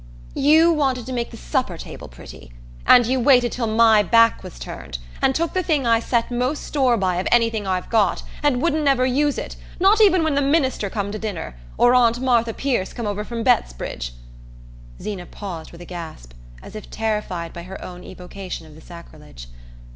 "You 0.33 0.73
wanted 0.73 1.05
to 1.05 1.13
make 1.13 1.29
the 1.29 1.37
supper 1.37 1.77
table 1.77 2.07
pretty; 2.07 2.51
and 2.87 3.05
you 3.05 3.19
waited 3.19 3.51
till 3.51 3.67
my 3.67 4.01
back 4.01 4.41
was 4.41 4.57
turned, 4.57 4.97
and 5.21 5.35
took 5.35 5.53
the 5.53 5.61
thing 5.61 5.85
I 5.85 5.99
set 5.99 6.31
most 6.31 6.63
store 6.63 6.97
by 6.97 7.17
of 7.17 7.27
anything 7.31 7.67
I've 7.67 7.87
got, 7.91 8.23
and 8.41 8.63
wouldn't 8.63 8.83
never 8.83 9.05
use 9.05 9.37
it, 9.37 9.55
not 9.79 10.01
even 10.01 10.23
when 10.23 10.33
the 10.33 10.41
minister 10.41 10.89
come 10.89 11.11
to 11.11 11.19
dinner, 11.19 11.55
or 11.77 11.93
Aunt 11.93 12.19
Martha 12.19 12.51
Pierce 12.51 12.93
come 12.93 13.05
over 13.05 13.23
from 13.23 13.43
Bettsbridge" 13.43 14.13
Zeena 14.99 15.27
paused 15.29 15.71
with 15.71 15.81
a 15.81 15.85
gasp, 15.85 16.33
as 16.63 16.75
if 16.75 16.89
terrified 16.89 17.53
by 17.53 17.61
her 17.61 17.79
own 17.85 18.03
evocation 18.03 18.65
of 18.65 18.73
the 18.73 18.81
sacrilege. 18.81 19.49